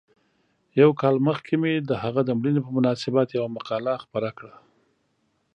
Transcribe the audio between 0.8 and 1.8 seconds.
یو کال مخکې مې